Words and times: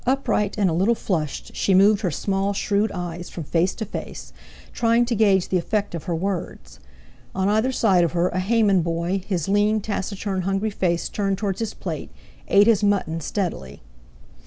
Upright 0.03 0.57
and 0.57 0.67
a 0.67 0.73
little 0.73 0.95
flushed, 0.95 1.55
she 1.55 1.75
moved 1.75 2.01
her 2.01 2.09
small, 2.09 2.53
shrewd 2.53 2.91
eyes 2.91 3.29
from 3.29 3.43
face 3.43 3.75
to 3.75 3.85
face, 3.85 4.33
trying 4.73 5.05
to 5.05 5.13
gauge 5.13 5.49
the 5.49 5.59
effect 5.59 5.93
of 5.93 6.05
her 6.05 6.15
words. 6.15 6.79
On 7.35 7.47
either 7.47 7.71
side 7.71 8.03
of 8.03 8.13
her 8.13 8.29
a 8.29 8.39
Hayman 8.39 8.81
boy, 8.81 9.23
his 9.27 9.47
lean, 9.47 9.79
taciturn, 9.79 10.41
hungry 10.41 10.71
face 10.71 11.07
turned 11.07 11.37
towards 11.37 11.59
his 11.59 11.75
plate, 11.75 12.09
ate 12.47 12.65
his 12.65 12.83
mutton 12.83 13.21
steadily. 13.21 13.83